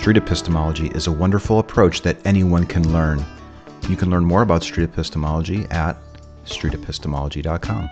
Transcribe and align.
street 0.00 0.16
epistemology 0.16 0.86
is 0.94 1.06
a 1.08 1.12
wonderful 1.12 1.58
approach 1.58 2.00
that 2.00 2.16
anyone 2.26 2.64
can 2.64 2.90
learn. 2.90 3.22
You 3.86 3.96
can 3.96 4.08
learn 4.08 4.24
more 4.24 4.40
about 4.40 4.62
street 4.62 4.84
epistemology 4.84 5.66
at 5.70 5.94
streetepistemology.com. 6.46 7.90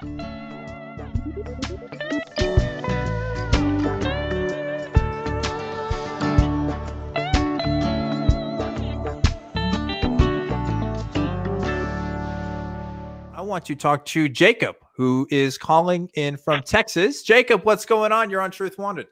I 13.34 13.42
want 13.42 13.66
to 13.66 13.74
talk 13.74 14.06
to 14.06 14.30
Jacob, 14.30 14.76
who 14.96 15.28
is 15.30 15.58
calling 15.58 16.08
in 16.14 16.38
from 16.38 16.62
Texas. 16.62 17.22
Jacob, 17.22 17.64
what's 17.64 17.84
going 17.84 18.12
on? 18.12 18.30
You're 18.30 18.40
on 18.40 18.50
Truth 18.50 18.78
Wanted. 18.78 19.08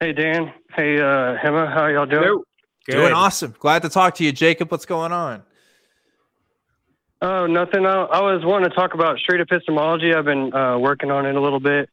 Hey 0.00 0.12
Dan. 0.12 0.52
Hey 0.76 1.00
uh 1.00 1.36
Hemant, 1.36 1.74
how 1.74 1.88
y'all 1.88 2.06
doing? 2.06 2.22
Hello. 2.22 2.44
Doing 2.86 3.12
awesome. 3.12 3.52
Glad 3.58 3.82
to 3.82 3.88
talk 3.88 4.14
to 4.14 4.24
you, 4.24 4.30
Jacob. 4.30 4.70
What's 4.70 4.86
going 4.86 5.10
on? 5.10 5.42
Oh, 7.20 7.46
nothing. 7.46 7.84
I, 7.84 8.02
I 8.02 8.20
was 8.20 8.44
wanting 8.44 8.70
to 8.70 8.76
talk 8.76 8.94
about 8.94 9.18
street 9.18 9.40
epistemology. 9.40 10.14
I've 10.14 10.24
been 10.24 10.54
uh, 10.54 10.78
working 10.78 11.10
on 11.10 11.26
it 11.26 11.34
a 11.34 11.40
little 11.40 11.58
bit. 11.58 11.90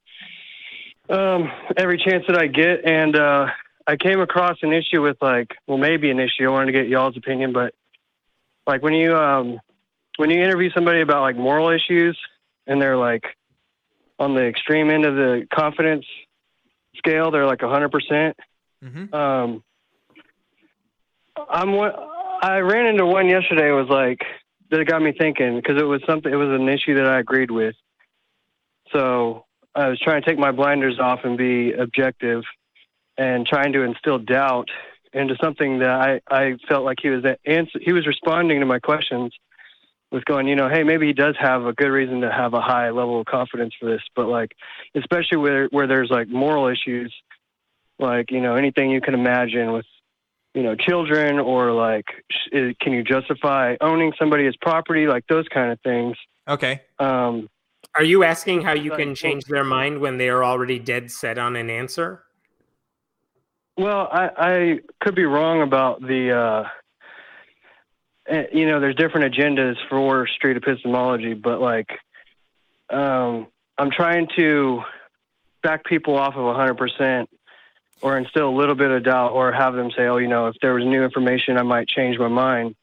Um, 1.10 1.52
every 1.76 1.98
chance 1.98 2.24
that 2.28 2.38
I 2.38 2.46
get, 2.46 2.86
and 2.86 3.16
uh, 3.16 3.48
I 3.88 3.96
came 3.98 4.22
across 4.22 4.58
an 4.62 4.72
issue 4.72 5.02
with 5.02 5.18
like, 5.20 5.56
well, 5.66 5.80
maybe 5.80 6.12
an 6.12 6.20
issue. 6.20 6.46
I 6.46 6.50
wanted 6.50 6.68
to 6.68 6.72
get 6.74 6.88
y'all's 6.88 7.18
opinion, 7.18 7.54
but 7.54 7.74
like 8.68 8.84
when 8.84 8.94
you 8.94 9.16
um, 9.16 9.60
when 10.18 10.30
you 10.30 10.44
interview 10.44 10.70
somebody 10.76 11.02
about 11.02 11.24
like 11.24 11.38
moral 11.38 11.70
issues, 11.72 12.20
and 12.68 12.80
they're 12.80 12.98
like 12.98 13.24
on 14.20 14.36
the 14.36 14.46
extreme 14.46 14.92
end 14.92 15.06
of 15.06 15.16
the 15.16 15.48
confidence 15.52 16.06
scale, 16.98 17.32
they're 17.32 17.46
like 17.46 17.62
hundred 17.62 17.92
percent. 17.92 18.38
Mm-hmm. 18.84 19.14
Um, 19.14 19.64
I'm 21.50 21.74
one. 21.74 21.92
I 22.42 22.60
ran 22.60 22.86
into 22.88 23.06
one 23.06 23.28
yesterday. 23.28 23.72
Was 23.72 23.90
like 23.90 24.20
that 24.72 24.86
got 24.86 25.02
me 25.02 25.14
thinking 25.18 25.56
because 25.56 25.82
it 25.82 25.86
was 25.86 26.02
something. 26.08 26.32
It 26.32 26.38
was 26.38 26.50
an 26.50 26.68
issue 26.70 26.96
that 26.96 27.08
I 27.08 27.20
agreed 27.20 27.52
with. 27.52 27.76
So 28.92 29.46
I 29.74 29.90
was 29.90 30.00
trying 30.00 30.22
to 30.22 30.28
take 30.28 30.40
my 30.40 30.52
blinders 30.52 31.00
off 31.00 31.22
and 31.24 31.38
be 31.38 31.74
objective, 31.74 32.44
and 33.18 33.46
trying 33.46 33.74
to 33.74 33.82
instill 33.82 34.20
doubt 34.20 34.70
into 35.14 35.36
something 35.42 35.80
that 35.80 35.90
I 35.90 36.22
I 36.30 36.58
felt 36.68 36.84
like 36.86 37.00
he 37.02 37.10
was 37.10 37.24
answer. 37.46 37.80
He 37.82 37.94
was 37.94 38.06
responding 38.06 38.60
to 38.60 38.66
my 38.66 38.80
questions. 38.80 39.34
Was 40.16 40.24
going, 40.24 40.48
you 40.48 40.56
know, 40.56 40.70
hey, 40.70 40.84
maybe 40.84 41.08
he 41.08 41.14
does 41.14 41.36
have 41.40 41.66
a 41.66 41.74
good 41.74 41.90
reason 41.90 42.22
to 42.22 42.32
have 42.32 42.54
a 42.54 42.62
high 42.62 42.90
level 42.90 43.20
of 43.20 43.26
confidence 43.26 43.74
for 43.78 43.86
this, 43.86 44.02
but 44.16 44.28
like, 44.28 44.56
especially 44.96 45.38
where 45.38 45.68
where 45.72 45.88
there's 45.88 46.10
like 46.10 46.30
moral 46.30 46.68
issues, 46.68 47.14
like 48.00 48.32
you 48.32 48.40
know 48.40 48.56
anything 48.56 48.90
you 48.92 49.02
can 49.02 49.14
imagine 49.14 49.74
with 49.74 49.86
you 50.54 50.64
know 50.64 50.74
children 50.76 51.40
or 51.40 51.74
like 51.74 52.06
sh- 52.32 52.74
can 52.82 52.94
you 52.94 53.04
justify 53.04 53.76
owning 53.82 54.14
somebody 54.18 54.48
as 54.48 54.56
property 54.62 55.06
like 55.06 55.26
those 55.28 55.48
kind 55.50 55.72
of 55.72 55.80
things 55.82 56.16
Okay. 56.48 56.82
um 57.00 57.50
Are 57.96 58.04
you 58.04 58.24
asking 58.24 58.62
how 58.62 58.74
you 58.74 58.92
can 58.92 59.16
change 59.16 59.44
their 59.46 59.64
mind 59.64 60.00
when 60.00 60.18
they 60.18 60.30
are 60.30 60.44
already 60.44 60.80
dead 60.80 61.12
set 61.12 61.38
on 61.38 61.56
an 61.56 61.70
answer? 61.70 62.24
well 63.78 64.08
i 64.12 64.30
i 64.38 64.80
could 65.02 65.16
be 65.16 65.26
wrong 65.26 65.62
about 65.62 66.02
the 66.02 66.32
uh 66.32 66.64
you 68.54 68.68
know 68.68 68.80
there's 68.80 68.96
different 68.96 69.34
agendas 69.34 69.76
for 69.90 70.28
street 70.28 70.58
epistemology 70.58 71.34
but 71.34 71.62
like 71.62 72.00
um 72.90 73.48
i'm 73.78 73.92
trying 73.92 74.28
to 74.36 74.82
back 75.62 75.84
people 75.86 76.16
off 76.16 76.36
of 76.36 76.44
100% 76.44 77.28
or 78.02 78.18
instill 78.18 78.50
a 78.50 78.56
little 78.56 78.76
bit 78.76 78.92
of 78.92 79.04
doubt 79.04 79.32
or 79.32 79.52
have 79.52 79.74
them 79.74 79.92
say 79.96 80.08
oh 80.08 80.18
you 80.18 80.28
know 80.28 80.48
if 80.48 80.56
there 80.62 80.74
was 80.74 80.84
new 80.86 81.04
information 81.04 81.58
i 81.58 81.64
might 81.64 81.88
change 81.88 82.18
my 82.18 82.28
mind 82.28 82.76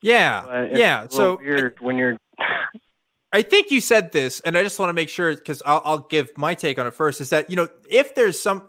Yeah. 0.00 0.68
Yeah. 0.78 1.06
So 1.08 1.38
weird 1.42 1.76
when 1.80 1.96
you're 1.96 2.16
I 3.32 3.42
think 3.42 3.70
you 3.70 3.80
said 3.82 4.12
this, 4.12 4.40
and 4.40 4.56
I 4.56 4.62
just 4.62 4.78
want 4.78 4.88
to 4.88 4.94
make 4.94 5.10
sure 5.10 5.34
because 5.34 5.62
I'll, 5.66 5.82
I'll 5.84 5.98
give 5.98 6.30
my 6.38 6.54
take 6.54 6.78
on 6.78 6.86
it 6.86 6.94
first. 6.94 7.20
Is 7.20 7.30
that 7.30 7.50
you 7.50 7.56
know 7.56 7.68
if 7.90 8.14
there's 8.14 8.40
some 8.40 8.68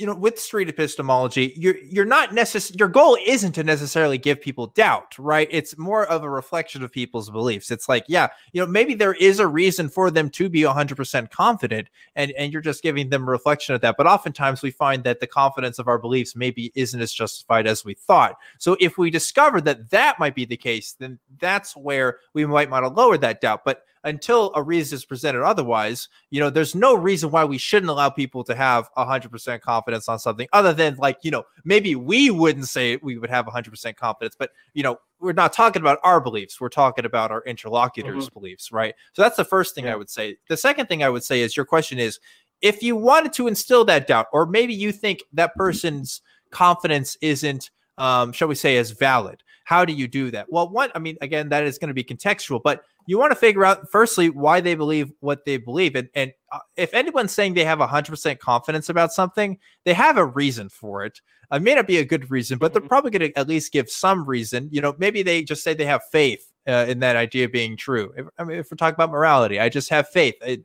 you 0.00 0.06
know 0.06 0.14
with 0.14 0.38
street 0.38 0.68
epistemology, 0.68 1.52
you're 1.56 1.76
you're 1.78 2.06
not 2.06 2.32
necessarily 2.32 2.78
your 2.78 2.88
goal 2.88 3.18
isn't 3.26 3.52
to 3.52 3.62
necessarily 3.62 4.16
give 4.16 4.40
people 4.40 4.68
doubt, 4.68 5.18
right? 5.18 5.46
It's 5.50 5.76
more 5.76 6.06
of 6.06 6.22
a 6.22 6.30
reflection 6.30 6.82
of 6.82 6.90
people's 6.90 7.28
beliefs. 7.28 7.70
It's 7.70 7.88
like 7.88 8.04
yeah, 8.08 8.28
you 8.52 8.60
know 8.60 8.66
maybe 8.66 8.94
there 8.94 9.12
is 9.12 9.38
a 9.38 9.46
reason 9.46 9.90
for 9.90 10.10
them 10.10 10.30
to 10.30 10.48
be 10.48 10.62
100% 10.62 11.30
confident, 11.30 11.88
and 12.16 12.32
and 12.32 12.52
you're 12.52 12.62
just 12.62 12.82
giving 12.82 13.10
them 13.10 13.28
a 13.28 13.30
reflection 13.30 13.74
of 13.74 13.82
that. 13.82 13.96
But 13.98 14.06
oftentimes 14.06 14.62
we 14.62 14.70
find 14.70 15.04
that 15.04 15.20
the 15.20 15.26
confidence 15.26 15.78
of 15.78 15.86
our 15.86 15.98
beliefs 15.98 16.34
maybe 16.34 16.72
isn't 16.74 17.00
as 17.00 17.12
justified 17.12 17.66
as 17.66 17.84
we 17.84 17.92
thought. 17.92 18.38
So 18.58 18.76
if 18.80 18.96
we 18.96 19.10
discover 19.10 19.60
that 19.60 19.90
that 19.90 20.18
might 20.18 20.34
be 20.34 20.46
the 20.46 20.56
case, 20.56 20.92
then 20.98 21.18
that's 21.38 21.76
where 21.76 22.20
we 22.32 22.46
might 22.46 22.70
want 22.70 22.86
to 22.86 22.88
lower 22.88 23.18
that 23.18 23.42
doubt. 23.42 23.64
But 23.64 23.84
until 24.04 24.52
a 24.54 24.62
reason 24.62 24.96
is 24.96 25.04
presented 25.04 25.42
otherwise, 25.42 26.08
you 26.30 26.40
know, 26.40 26.50
there's 26.50 26.74
no 26.74 26.94
reason 26.94 27.30
why 27.30 27.44
we 27.44 27.58
shouldn't 27.58 27.90
allow 27.90 28.08
people 28.08 28.42
to 28.44 28.54
have 28.54 28.90
100% 28.96 29.60
confidence 29.60 30.08
on 30.08 30.18
something 30.18 30.48
other 30.52 30.72
than 30.72 30.96
like, 30.96 31.18
you 31.22 31.30
know, 31.30 31.44
maybe 31.64 31.94
we 31.94 32.30
wouldn't 32.30 32.66
say 32.68 32.98
we 33.02 33.18
would 33.18 33.30
have 33.30 33.46
100% 33.46 33.96
confidence, 33.96 34.36
but, 34.38 34.50
you 34.74 34.82
know, 34.82 34.98
we're 35.20 35.32
not 35.32 35.52
talking 35.52 35.82
about 35.82 35.98
our 36.02 36.20
beliefs. 36.20 36.60
We're 36.60 36.70
talking 36.70 37.04
about 37.04 37.30
our 37.30 37.42
interlocutors' 37.44 38.30
beliefs, 38.30 38.72
right? 38.72 38.94
So 39.12 39.20
that's 39.22 39.36
the 39.36 39.44
first 39.44 39.74
thing 39.74 39.86
I 39.86 39.96
would 39.96 40.08
say. 40.08 40.36
The 40.48 40.56
second 40.56 40.86
thing 40.86 41.02
I 41.02 41.10
would 41.10 41.24
say 41.24 41.42
is 41.42 41.56
your 41.56 41.66
question 41.66 41.98
is 41.98 42.18
if 42.62 42.82
you 42.82 42.96
wanted 42.96 43.32
to 43.34 43.46
instill 43.46 43.84
that 43.86 44.06
doubt, 44.06 44.26
or 44.32 44.46
maybe 44.46 44.74
you 44.74 44.92
think 44.92 45.22
that 45.32 45.54
person's 45.54 46.22
confidence 46.50 47.16
isn't, 47.20 47.70
um, 47.98 48.32
shall 48.32 48.48
we 48.48 48.54
say, 48.54 48.76
as 48.76 48.90
valid, 48.92 49.42
how 49.70 49.84
do 49.84 49.92
you 49.92 50.08
do 50.08 50.32
that? 50.32 50.46
Well, 50.50 50.68
one, 50.68 50.90
I 50.96 50.98
mean, 50.98 51.16
again, 51.20 51.48
that 51.50 51.62
is 51.62 51.78
going 51.78 51.88
to 51.88 51.94
be 51.94 52.02
contextual, 52.02 52.60
but 52.60 52.82
you 53.06 53.18
want 53.20 53.30
to 53.30 53.36
figure 53.36 53.64
out 53.64 53.88
firstly 53.88 54.28
why 54.28 54.60
they 54.60 54.74
believe 54.74 55.12
what 55.20 55.44
they 55.44 55.58
believe 55.58 55.94
and 55.94 56.08
and 56.16 56.32
uh, 56.50 56.58
if 56.76 56.92
anyone's 56.92 57.30
saying 57.30 57.54
they 57.54 57.64
have 57.64 57.78
100% 57.78 58.38
confidence 58.40 58.88
about 58.88 59.12
something 59.12 59.56
they 59.84 59.94
have 59.94 60.16
a 60.18 60.24
reason 60.26 60.68
for 60.68 61.04
it. 61.04 61.20
It 61.52 61.62
may 61.62 61.74
not 61.76 61.86
be 61.86 61.98
a 61.98 62.04
good 62.04 62.30
reason 62.32 62.58
but 62.58 62.72
they're 62.72 62.82
Mhm. 62.82 62.88
probably 62.88 63.10
going 63.12 63.30
to 63.32 63.38
at 63.38 63.46
least 63.48 63.72
give 63.72 63.88
some 63.88 64.24
reason. 64.26 64.68
You 64.72 64.80
know 64.80 64.96
maybe 64.98 65.22
they 65.22 65.44
just 65.44 65.62
say 65.62 65.72
they 65.72 65.84
have 65.86 66.02
faith 66.10 66.50
uh, 66.66 66.86
in 66.88 66.98
that 67.00 67.14
idea 67.14 67.48
being 67.48 67.76
true. 67.76 68.12
If, 68.16 68.26
i 68.38 68.42
mean 68.44 68.58
if 68.58 68.70
we're 68.70 68.76
talking 68.76 68.94
about 69.00 69.12
morality 69.12 69.60
i 69.60 69.68
just 69.68 69.88
have 69.90 70.08
faith. 70.08 70.34
I, 70.44 70.58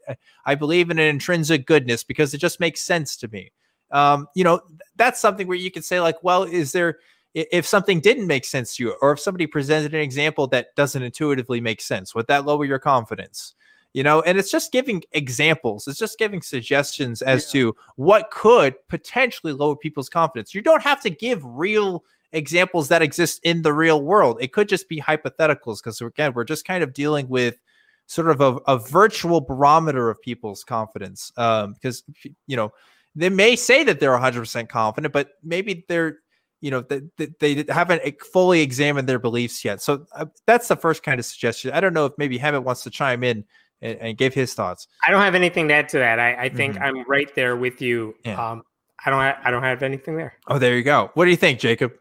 I- 0.52 0.56
believe 0.56 0.90
in 0.90 0.98
an 0.98 1.08
intrinsic 1.16 1.68
goodness 1.68 2.04
because 2.04 2.34
it 2.34 2.40
just 2.40 2.60
makes 2.60 2.82
sense 2.82 3.16
to 3.18 3.28
me. 3.28 3.52
Um 3.92 4.28
you 4.36 4.44
know 4.44 4.62
that's 4.96 5.20
something 5.22 5.46
where 5.48 5.62
you 5.66 5.70
could 5.70 5.86
say 5.86 6.00
like 6.02 6.18
well 6.24 6.42
is 6.44 6.72
there 6.72 6.98
if 7.36 7.68
something 7.68 8.00
didn't 8.00 8.26
make 8.28 8.46
sense 8.46 8.76
to 8.78 8.84
you 8.84 8.96
or 9.02 9.12
if 9.12 9.20
somebody 9.20 9.46
presented 9.46 9.94
an 9.94 10.00
example 10.02 10.48
that 10.48 10.74
doesn't 10.76 11.04
intuitively 11.04 11.62
make 11.62 11.82
sense 11.82 12.16
would 12.16 12.28
that 12.28 12.46
lower 12.46 12.66
your 12.66 12.80
confidence? 12.80 13.54
You 13.94 14.04
know 14.04 14.22
and 14.22 14.38
it's 14.38 14.52
just 14.52 14.72
giving 14.72 15.04
examples 15.12 15.88
it's 15.88 16.00
just 16.00 16.18
giving 16.18 16.42
suggestions 16.42 17.22
as 17.22 17.46
Yeah. 17.54 17.62
to 17.62 17.76
what 17.98 18.32
could 18.32 18.76
potentially 18.90 19.54
lower 19.54 19.76
people's 19.76 20.10
confidence. 20.10 20.54
You 20.56 20.62
don't 20.62 20.82
have 20.84 21.02
to 21.04 21.10
give 21.10 21.42
real 21.46 22.04
examples 22.34 22.90
that 22.90 23.02
exist 23.02 23.40
in 23.44 23.62
the 23.62 23.72
real 23.72 24.02
world. 24.02 24.38
It 24.42 24.52
could 24.52 24.68
just 24.68 24.90
be 24.90 25.00
hypotheticals 25.00 25.78
because 25.84 26.02
again 26.02 26.34
we're 26.34 26.44
just 26.44 26.66
kind 26.66 26.84
of 26.84 26.92
dealing 26.94 27.30
with 27.30 27.60
sort 28.08 28.30
of 28.30 28.42
a, 28.42 28.58
a 28.68 28.78
virtual 28.78 29.42
barometer 29.42 30.10
of 30.10 30.22
people's 30.22 30.64
confidence 30.64 31.32
um 31.38 31.74
because 31.74 32.04
you 32.48 32.56
know 32.56 32.72
they 33.16 33.30
may 33.30 33.56
say 33.56 33.84
that 33.84 34.00
they're 34.00 34.12
100% 34.12 34.68
confident 34.70 35.14
but 35.14 35.30
maybe 35.42 35.86
they're 35.88 36.20
you 36.62 36.72
know 36.72 36.82
that 36.82 37.04
they, 37.18 37.54
they 37.54 37.66
haven't 37.74 38.02
fully 38.22 38.62
examined 38.62 39.08
their 39.10 39.20
beliefs 39.20 39.64
yet 39.66 39.82
so 39.82 40.06
uh, 40.16 40.26
that's 40.48 40.68
the 40.68 40.76
first 40.76 41.04
kind 41.04 41.20
of 41.20 41.26
suggestion 41.26 41.72
i 41.74 41.80
don't 41.80 41.94
know 41.94 42.06
if 42.06 42.14
maybe 42.18 42.38
Hemant 42.40 42.64
wants 42.64 42.84
to 42.84 42.90
chime 42.90 43.24
in 43.24 43.44
and, 43.82 43.98
and 44.00 44.18
give 44.18 44.34
his 44.34 44.54
thoughts 44.54 44.88
I 45.06 45.12
don't 45.12 45.22
have 45.22 45.36
anything 45.36 45.68
to 45.68 45.74
add 45.74 45.90
to 45.90 46.00
that. 46.00 46.20
I, 46.20 46.46
I 46.46 46.50
think 46.50 46.76
Mhm. 46.78 46.82
I'm 46.82 47.04
right 47.10 47.30
there 47.36 47.56
with 47.58 47.82
you. 47.82 48.16
Yeah. 48.26 48.52
Um, 48.52 48.64
I 49.06 49.10
don't. 49.10 49.20
Ha- 49.20 49.40
I 49.44 49.52
don't 49.52 49.64
have 49.64 49.84
anything 49.84 50.16
there. 50.18 50.34
oh 50.48 50.58
there 50.58 50.76
you 50.78 50.82
go 50.84 51.12
what 51.14 51.26
do 51.26 51.32
you 51.32 51.38
think 51.38 51.60
jacob 51.60 51.92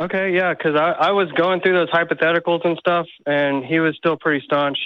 Okay, 0.00 0.34
yeah, 0.34 0.54
because 0.54 0.76
I, 0.76 0.92
I 0.92 1.10
was 1.10 1.30
going 1.32 1.60
through 1.60 1.74
those 1.74 1.90
hypotheticals 1.90 2.64
and 2.64 2.78
stuff, 2.78 3.06
and 3.26 3.62
he 3.62 3.80
was 3.80 3.94
still 3.98 4.16
pretty 4.16 4.42
staunch 4.44 4.78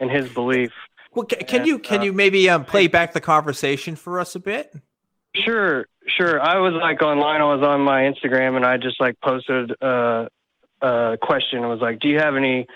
in 0.00 0.08
his 0.08 0.28
belief. 0.30 0.72
well 1.14 1.24
ca- 1.26 1.36
can 1.44 1.60
And, 1.60 1.66
you 1.68 1.78
can 1.78 2.00
uh, 2.00 2.04
you 2.04 2.12
maybe 2.12 2.50
um 2.50 2.64
play 2.64 2.88
back 2.88 3.12
the 3.12 3.20
conversation 3.20 3.94
for 3.94 4.18
us 4.18 4.34
a 4.34 4.40
bit 4.40 4.74
Sure, 5.36 5.86
sure. 6.08 6.40
I 6.40 6.58
was 6.58 6.74
like 6.74 7.02
online. 7.02 7.40
I 7.40 7.54
was 7.54 7.62
on 7.62 7.80
my 7.80 8.02
Instagram, 8.02 8.56
and 8.56 8.64
I 8.64 8.76
just 8.76 9.00
like 9.00 9.20
posted 9.20 9.72
uh, 9.82 10.28
a 10.80 11.18
question. 11.20 11.62
It 11.64 11.68
was 11.68 11.80
like, 11.80 12.00
"Do 12.00 12.08
you 12.08 12.18
have 12.18 12.36
any 12.36 12.66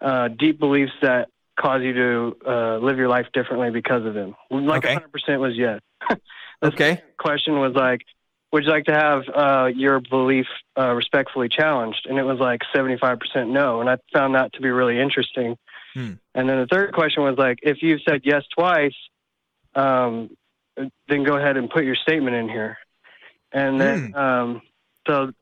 uh, 0.00 0.28
deep 0.28 0.58
beliefs 0.58 0.92
that 1.02 1.28
cause 1.58 1.82
you 1.82 1.92
to 1.92 2.36
uh, 2.46 2.78
live 2.78 2.98
your 2.98 3.08
life 3.08 3.26
differently 3.32 3.70
because 3.70 4.04
of 4.04 4.14
them?" 4.14 4.34
Like 4.50 4.84
Okay. 4.84 4.96
100% 4.96 5.40
was 5.40 5.56
yes. 5.56 5.80
Okay 6.62 7.00
question 7.20 7.60
was 7.60 7.74
like, 7.74 8.00
would 8.52 8.64
you 8.64 8.70
like 8.70 8.86
to 8.86 8.94
have 8.94 9.22
uh, 9.32 9.66
your 9.66 10.00
belief 10.00 10.46
uh, 10.76 10.92
respectfully 10.92 11.48
challenged? 11.48 12.06
And 12.08 12.18
it 12.18 12.24
was 12.24 12.40
like 12.40 12.62
75% 12.74 13.18
no. 13.48 13.80
And 13.80 13.88
I 13.88 13.98
found 14.12 14.34
that 14.34 14.52
to 14.54 14.60
be 14.60 14.70
really 14.70 14.98
interesting. 14.98 15.56
Hmm. 15.94 16.14
And 16.34 16.48
then 16.48 16.58
the 16.58 16.66
third 16.66 16.92
question 16.92 17.22
was 17.22 17.36
like, 17.38 17.60
if 17.62 17.82
you 17.82 17.98
said 18.08 18.22
yes 18.24 18.42
twice, 18.56 18.94
um, 19.76 20.30
then 21.08 21.24
go 21.24 21.36
ahead 21.36 21.56
and 21.56 21.68
put 21.70 21.84
your 21.84 21.96
statement 21.96 22.36
in 22.36 22.48
here. 22.48 22.76
and 23.52 23.80
then 23.80 24.14
um, 24.14 24.62
so 25.06 25.32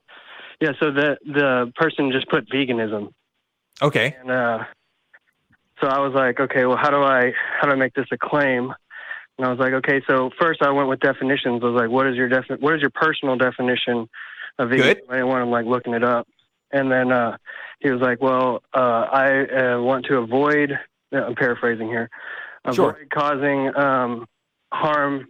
yeah, 0.61 0.73
so 0.81 0.91
the 0.91 1.17
the 1.25 1.73
person 1.77 2.11
just 2.13 2.29
put 2.29 2.49
veganism, 2.49 3.13
Okay. 3.83 4.17
and 4.21 4.31
uh, 4.31 4.65
so 5.81 5.87
I 5.87 5.99
was 6.01 6.13
like, 6.15 6.41
okay, 6.41 6.67
well, 6.67 6.77
how 6.77 6.91
do 6.91 7.03
I 7.03 7.33
how 7.61 7.67
do 7.69 7.73
I 7.73 7.77
make 7.77 7.95
this 7.95 8.07
a 8.13 8.19
claim? 8.19 8.73
And 9.37 9.47
I 9.47 9.51
was 9.51 9.61
like, 9.61 9.73
okay, 9.75 10.03
so 10.09 10.31
first 10.41 10.63
I 10.63 10.71
went 10.73 10.89
with 10.89 10.99
definitions. 10.99 11.63
I 11.63 11.67
was 11.67 11.81
like, 11.81 11.91
what 11.91 12.09
is 12.09 12.17
your 12.17 12.29
defi- 12.29 12.57
what 12.61 12.75
is 12.75 12.81
your 12.81 12.91
personal 12.91 13.37
definition 13.37 14.09
of 14.59 14.69
veganism? 14.71 14.77
Good. 14.79 15.01
I 15.09 15.13
didn't 15.17 15.29
want 15.29 15.43
him 15.45 15.51
like 15.51 15.67
looking 15.67 15.95
it 15.95 16.03
up. 16.03 16.27
And 16.73 16.91
then 16.91 17.13
uh, 17.13 17.37
he 17.79 17.91
was 17.91 18.01
like, 18.01 18.21
well, 18.21 18.63
uh, 18.75 19.07
I 19.11 19.45
uh, 19.47 19.81
want 19.81 20.07
to 20.07 20.17
avoid. 20.17 20.77
I'm 21.13 21.35
paraphrasing 21.37 21.87
here. 21.89 22.11
Avoid 22.65 22.75
Sure. 22.77 23.07
causing 23.15 23.75
um, 23.77 24.27
harm 24.73 25.29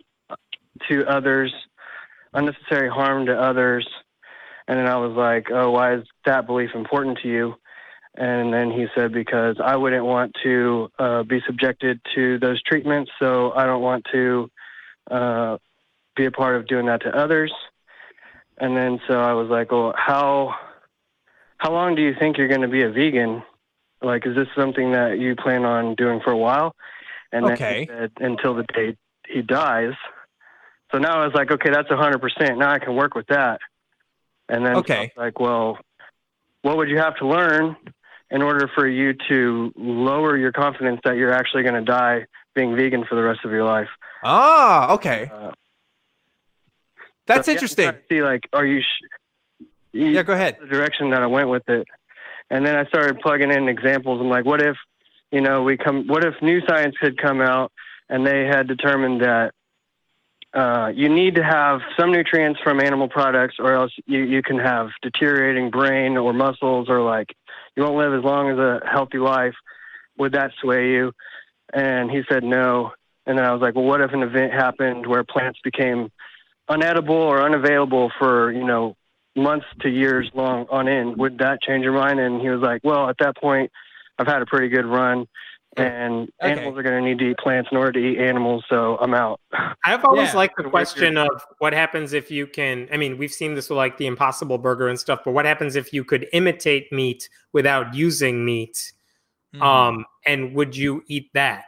to 0.88 1.06
others, 1.06 1.52
unnecessary 2.32 2.88
harm 2.88 3.26
to 3.26 3.38
others. 3.38 3.88
And 4.67 4.79
then 4.79 4.87
I 4.87 4.96
was 4.96 5.17
like, 5.17 5.50
oh, 5.50 5.70
why 5.70 5.94
is 5.94 6.05
that 6.26 6.46
belief 6.46 6.70
important 6.75 7.19
to 7.23 7.29
you? 7.29 7.55
And 8.14 8.52
then 8.52 8.70
he 8.70 8.87
said, 8.94 9.12
because 9.12 9.56
I 9.64 9.76
wouldn't 9.76 10.05
want 10.05 10.37
to 10.43 10.90
uh, 10.99 11.23
be 11.23 11.40
subjected 11.46 12.00
to 12.14 12.38
those 12.38 12.61
treatments, 12.62 13.12
so 13.19 13.52
I 13.52 13.64
don't 13.64 13.81
want 13.81 14.06
to 14.12 14.50
uh, 15.11 15.58
be 16.17 16.25
a 16.26 16.31
part 16.31 16.56
of 16.56 16.67
doing 16.67 16.87
that 16.87 17.02
to 17.02 17.17
others. 17.17 17.52
And 18.58 18.76
then 18.76 19.00
so 19.06 19.20
I 19.20 19.35
was 19.35 19.49
like, 19.49 19.70
well, 19.70 19.94
how 19.96 20.55
how 21.58 21.73
long 21.73 21.94
do 21.94 22.02
you 22.02 22.14
think 22.19 22.38
you're 22.38 22.49
going 22.49 22.62
to 22.62 22.69
be 22.69 22.82
a 22.82 22.90
vegan? 22.90 23.43
Like, 24.02 24.26
is 24.26 24.35
this 24.35 24.49
something 24.56 24.93
that 24.93 25.19
you 25.19 25.37
plan 25.37 25.64
on 25.64 25.94
doing 25.94 26.20
for 26.23 26.32
a 26.32 26.37
while? 26.37 26.75
And 27.32 27.44
then 27.46 27.56
he 27.81 27.87
said, 27.87 28.12
until 28.19 28.55
the 28.55 28.64
day 28.75 28.96
he 29.32 29.42
dies. 29.42 29.92
So 30.92 30.98
now 30.98 31.20
I 31.20 31.25
was 31.26 31.34
like, 31.34 31.50
okay, 31.50 31.70
that's 31.70 31.88
hundred 31.88 32.20
percent. 32.20 32.58
Now 32.58 32.70
I 32.72 32.78
can 32.78 32.94
work 32.96 33.14
with 33.14 33.26
that. 33.28 33.60
And 34.48 34.64
then 34.64 34.72
so 34.75 34.78
I 34.78 34.78
Okay. 34.78 35.00
was 35.00 35.10
like, 35.16 35.40
well, 35.40 35.78
what 36.62 36.76
would 36.78 36.88
you 36.88 36.98
have 36.98 37.16
to 37.16 37.26
learn 37.26 37.76
in 38.30 38.42
order 38.42 38.70
for 38.75 38.86
you 38.86 39.14
to 39.28 39.72
lower 39.76 40.36
your 40.36 40.52
confidence 40.52 41.00
that 41.04 41.16
you're 41.16 41.32
actually 41.32 41.62
going 41.62 41.75
to 41.75 41.82
die 41.82 42.26
being 42.54 42.75
vegan 42.76 43.04
for 43.08 43.14
the 43.14 43.22
rest 43.22 43.40
of 43.44 43.50
your 43.50 43.64
life? 43.64 43.88
Ah, 44.25 44.94
okay. 44.94 45.30
Uh, 45.32 45.52
That's 47.26 47.46
so, 47.46 47.52
interesting. 47.52 47.92
See, 48.10 48.22
like, 48.22 48.48
are 48.52 48.66
you? 48.66 48.80
Sh- 48.80 49.64
you 49.92 50.06
Yeah, 50.06 50.22
go 50.22 50.32
ahead. 50.32 50.58
the 50.60 50.66
direction 50.66 51.10
that 51.10 51.22
I 51.22 51.26
went 51.26 51.48
with 51.48 51.69
it. 51.69 51.86
And 52.50 52.64
then 52.64 52.76
I 52.76 52.84
started 52.86 53.20
plugging 53.20 53.50
in 53.50 53.69
examples. 53.69 54.20
I'm 54.20 54.28
like, 54.30 54.44
what 54.46 54.62
if, 54.62 54.76
you 55.30 55.40
know, 55.42 55.62
we 55.62 55.76
come, 55.76 56.06
what 56.06 56.25
if 56.25 56.34
new 56.40 56.60
science 56.66 56.96
could 56.98 57.19
come 57.20 57.40
out 57.40 57.72
and 58.08 58.26
they 58.26 58.46
had 58.46 58.66
determined 58.66 59.22
that 59.22 59.52
uh, 60.55 60.90
you 60.94 61.08
need 61.08 61.34
to 61.34 61.44
have 61.44 61.81
some 61.99 62.10
nutrients 62.10 62.58
from 62.62 62.81
animal 62.81 63.08
products 63.08 63.56
or 63.58 63.75
else 63.75 63.93
you, 64.06 64.20
you 64.20 64.43
can 64.43 64.58
have 64.58 64.88
deteriorating 65.02 65.70
brain 65.70 66.16
or 66.16 66.32
muscles 66.32 66.88
or 66.88 67.02
like 67.02 67.34
you 67.76 67.82
won't 67.82 67.96
live 67.96 68.14
as 68.14 68.25
long 68.25 68.50
as 68.50 68.58
a 68.58 68.81
healthy 68.90 69.19
life. 69.19 69.55
Would 70.16 70.32
that 70.32 70.52
sway 70.60 70.90
you? 70.90 71.12
And 71.72 72.10
he 72.10 72.22
said 72.28 72.43
no. 72.43 72.93
And 73.26 73.38
then 73.38 73.44
I 73.44 73.52
was 73.52 73.60
like, 73.60 73.75
well, 73.75 73.84
what 73.84 74.00
if 74.00 74.12
an 74.12 74.22
event 74.22 74.52
happened 74.52 75.06
where 75.06 75.22
plants 75.22 75.61
became 75.62 76.11
unedible 76.69 77.11
or 77.11 77.43
unavailable 77.43 78.11
for, 78.19 78.50
you 78.50 78.64
know, 78.64 78.96
months 79.37 79.66
to 79.81 79.88
years 79.88 80.31
long 80.34 80.66
on 80.70 80.88
end, 80.88 81.19
would 81.19 81.38
that 81.38 81.61
change 81.62 81.84
your 81.84 81.93
mind? 81.93 82.20
And 82.20 82.40
he 82.40 82.49
was 82.49 82.61
like, 82.61 82.82
well, 82.82 83.08
at 83.08 83.19
that 83.19 83.37
point, 83.37 83.70
I've 84.19 84.26
had 84.26 84.43
a 84.43 84.46
pretty 84.46 84.69
good 84.69 84.87
run, 84.87 85.28
and 85.78 86.28
Okay. 86.42 86.52
animals 86.52 86.78
are 86.78 86.82
going 86.82 87.02
to 87.02 87.08
need 87.08 87.19
to 87.19 87.30
eat 87.30 87.38
plants 87.38 87.69
in 87.70 87.78
order 87.78 87.92
to 87.92 87.98
eat 87.98 88.19
animals, 88.19 88.64
so 88.69 88.98
I'm 89.00 89.14
out. 89.14 89.40
I've 89.84 90.04
always 90.04 90.30
Yeah. 90.30 90.36
liked 90.36 90.56
the 90.56 90.64
question 90.64 91.16
of 91.16 91.28
what 91.58 91.72
happens 91.72 92.12
if 92.12 92.30
you 92.30 92.46
can. 92.46 92.88
I 92.92 92.96
mean, 92.96 93.19
we've 93.19 93.32
seen 93.32 93.54
this 93.54 93.69
with 93.70 93.76
like 93.76 93.96
the 93.96 94.06
Impossible 94.06 94.58
Burger 94.58 94.88
and 94.88 94.98
stuff, 94.98 95.20
but 95.25 95.32
what 95.32 95.44
happens 95.44 95.76
if 95.76 95.92
you 95.92 96.04
could 96.04 96.28
imitate 96.32 96.92
meat 96.92 97.28
without 97.52 97.94
using 97.94 98.44
meat? 98.44 98.92
Mhm. 99.54 99.62
Um, 99.62 100.04
and 100.26 100.54
would 100.54 100.76
you 100.76 101.02
eat 101.06 101.30
that? 101.34 101.64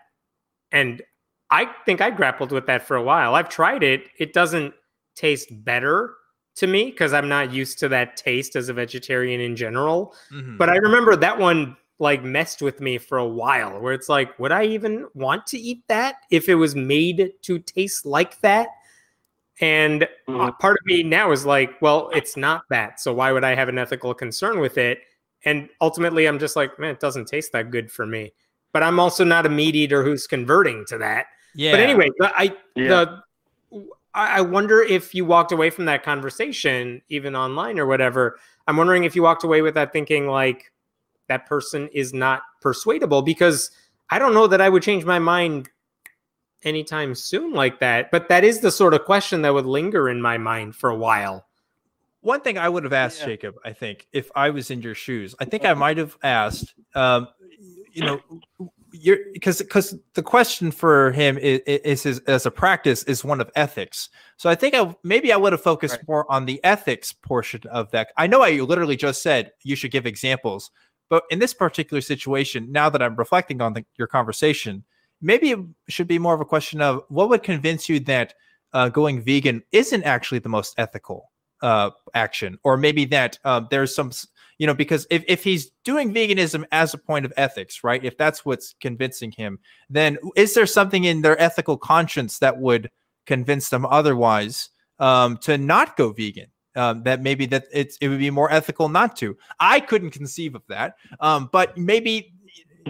And 0.72 1.02
I 1.50 1.66
think 1.84 2.00
I 2.00 2.10
grappled 2.10 2.52
with 2.52 2.66
that 2.66 2.86
for 2.86 2.96
a 2.96 3.02
while. 3.02 3.34
I've 3.34 3.48
tried 3.48 3.82
it. 3.82 4.04
It 4.18 4.32
doesn't 4.32 4.74
taste 5.16 5.48
better 5.64 6.14
to 6.56 6.66
me 6.66 6.90
because 6.90 7.12
I'm 7.12 7.28
not 7.28 7.52
used 7.52 7.78
to 7.80 7.88
that 7.88 8.16
taste 8.16 8.54
as 8.54 8.68
a 8.68 8.72
vegetarian 8.72 9.40
in 9.40 9.56
general. 9.56 10.14
Mhm. 10.32 10.58
But 10.58 10.68
I 10.68 10.76
remember 10.76 11.16
that 11.16 11.38
one 11.38 11.76
like 12.00 12.24
messed 12.24 12.62
with 12.62 12.80
me 12.80 12.98
for 12.98 13.18
a 13.18 13.26
while 13.26 13.78
where 13.80 13.92
it's 13.92 14.08
like, 14.08 14.36
would 14.38 14.52
I 14.52 14.64
even 14.64 15.06
want 15.14 15.46
to 15.48 15.58
eat 15.58 15.82
that 15.88 16.16
if 16.30 16.48
it 16.48 16.54
was 16.54 16.74
made 16.74 17.32
to 17.42 17.58
taste 17.58 18.06
like 18.06 18.40
that? 18.40 18.68
And 19.60 20.08
Mhm. 20.26 20.58
part 20.58 20.78
of 20.80 20.86
me 20.86 21.02
now 21.02 21.30
is 21.32 21.44
like, 21.44 21.80
well, 21.82 22.10
it's 22.14 22.36
not 22.36 22.62
that. 22.70 22.98
So 22.98 23.12
why 23.12 23.30
would 23.30 23.44
I 23.44 23.54
have 23.54 23.68
an 23.68 23.78
ethical 23.78 24.14
concern 24.14 24.58
with 24.58 24.78
it? 24.78 25.02
And 25.44 25.68
ultimately, 25.80 26.26
I'm 26.26 26.38
just 26.38 26.56
like, 26.56 26.78
man, 26.78 26.90
it 26.90 27.00
doesn't 27.00 27.26
taste 27.28 27.52
that 27.52 27.70
good 27.70 27.92
for 27.92 28.06
me. 28.06 28.32
But 28.72 28.82
I'm 28.82 28.98
also 28.98 29.24
not 29.24 29.46
a 29.46 29.50
meat 29.50 29.74
eater 29.74 30.02
who's 30.02 30.26
converting 30.26 30.84
to 30.86 30.98
that. 30.98 31.26
yeah. 31.54 31.72
But 31.72 31.80
anyway, 31.80 32.08
I 32.20 32.56
Yeah. 32.74 32.88
the 32.88 33.22
I 34.12 34.40
wonder 34.40 34.82
if 34.82 35.14
you 35.14 35.24
walked 35.24 35.52
away 35.52 35.70
from 35.70 35.84
that 35.84 36.02
conversation, 36.02 37.00
even 37.10 37.36
online 37.36 37.78
or 37.78 37.86
whatever. 37.86 38.40
I'm 38.66 38.76
wondering 38.76 39.04
if 39.04 39.14
you 39.14 39.22
walked 39.22 39.44
away 39.44 39.62
with 39.62 39.74
that 39.74 39.92
thinking 39.92 40.26
like 40.26 40.72
that 41.30 41.46
person 41.46 41.88
is 41.94 42.12
not 42.12 42.42
persuadable 42.60 43.22
because 43.22 43.70
I 44.10 44.18
don't 44.18 44.34
know 44.34 44.48
that 44.48 44.60
I 44.60 44.68
would 44.68 44.82
change 44.82 45.04
my 45.04 45.20
mind 45.20 45.70
anytime 46.64 47.14
soon 47.14 47.52
like 47.52 47.78
that. 47.78 48.10
But 48.10 48.28
that 48.28 48.42
is 48.42 48.58
the 48.60 48.72
sort 48.72 48.94
of 48.94 49.04
question 49.04 49.42
that 49.42 49.54
would 49.54 49.64
linger 49.64 50.08
in 50.08 50.20
my 50.20 50.36
mind 50.38 50.74
for 50.74 50.90
a 50.90 50.96
while. 50.96 51.46
One 52.20 52.40
thing 52.40 52.58
I 52.58 52.68
would 52.68 52.82
have 52.82 52.92
asked 52.92 53.20
Yeah. 53.20 53.26
Jacob, 53.26 53.54
I 53.64 53.72
think, 53.72 54.08
if 54.12 54.28
I 54.34 54.50
was 54.50 54.72
in 54.72 54.82
your 54.82 54.96
shoes, 54.96 55.36
I 55.38 55.44
think 55.44 55.64
I 55.64 55.72
might 55.72 55.98
have 55.98 56.18
asked, 56.24 56.74
um, 56.96 57.28
you 57.92 58.04
know, 58.04 58.20
you're 58.92 59.18
because 59.32 59.58
because 59.58 59.96
the 60.14 60.22
question 60.22 60.72
for 60.72 61.12
him 61.12 61.38
is, 61.38 61.60
is 61.66 62.02
his 62.02 62.18
as 62.26 62.44
a 62.44 62.50
practice 62.50 63.04
is 63.04 63.24
one 63.24 63.40
of 63.40 63.48
ethics. 63.54 64.08
So 64.36 64.50
I 64.50 64.56
think 64.56 64.74
I 64.74 64.94
maybe 65.04 65.32
I 65.32 65.36
would 65.36 65.52
have 65.52 65.62
focused 65.62 65.98
Right. 65.98 66.08
more 66.08 66.30
on 66.30 66.44
the 66.44 66.60
ethics 66.64 67.12
portion 67.12 67.62
of 67.70 67.88
that. 67.92 68.08
I 68.16 68.26
know 68.26 68.42
I 68.42 68.50
literally 68.58 68.96
just 68.96 69.22
said 69.22 69.52
you 69.62 69.76
should 69.76 69.92
give 69.92 70.06
examples, 70.06 70.72
but 71.10 71.24
in 71.28 71.40
this 71.40 71.52
particular 71.52 72.00
situation, 72.00 72.72
now 72.72 72.88
that 72.88 73.02
I'm 73.02 73.16
reflecting 73.16 73.60
on 73.60 73.74
the, 73.74 73.84
your 73.98 74.06
conversation, 74.06 74.84
maybe 75.20 75.50
it 75.50 75.58
should 75.88 76.08
be 76.08 76.18
more 76.18 76.34
of 76.34 76.40
a 76.40 76.46
question 76.46 76.80
of 76.80 77.02
what 77.08 77.28
would 77.28 77.42
convince 77.42 77.88
you 77.88 78.00
that 78.00 78.32
uh, 78.72 78.88
going 78.88 79.20
vegan 79.20 79.62
isn't 79.72 80.04
actually 80.04 80.38
the 80.38 80.48
most 80.48 80.74
ethical 80.78 81.30
uh, 81.62 81.90
action, 82.14 82.58
or 82.62 82.76
maybe 82.76 83.04
that 83.04 83.38
um, 83.44 83.66
there's 83.70 83.94
some, 83.94 84.12
you 84.58 84.66
know, 84.66 84.72
because 84.72 85.06
if, 85.10 85.24
if 85.26 85.42
he's 85.44 85.72
doing 85.84 86.14
veganism 86.14 86.64
as 86.70 86.94
a 86.94 86.98
point 86.98 87.24
of 87.24 87.32
ethics, 87.36 87.82
right? 87.82 88.04
If 88.04 88.16
that's 88.16 88.46
what's 88.46 88.74
convincing 88.80 89.32
him, 89.32 89.58
then 89.90 90.16
is 90.36 90.54
there 90.54 90.66
something 90.66 91.04
in 91.04 91.22
their 91.22 91.38
ethical 91.42 91.76
conscience 91.76 92.38
that 92.38 92.58
would 92.58 92.88
convince 93.26 93.68
them 93.68 93.84
otherwise 93.84 94.70
um, 95.00 95.36
to 95.38 95.58
not 95.58 95.96
go 95.96 96.12
vegan? 96.12 96.46
Um, 96.76 97.02
that 97.02 97.20
maybe 97.20 97.46
that 97.46 97.64
it's 97.72 97.96
it 98.00 98.08
would 98.08 98.20
be 98.20 98.30
more 98.30 98.50
ethical 98.52 98.88
not 98.88 99.16
to. 99.16 99.36
I 99.58 99.80
couldn't 99.80 100.10
conceive 100.10 100.54
of 100.54 100.62
that, 100.68 100.94
um, 101.18 101.48
but 101.52 101.76
maybe 101.76 102.32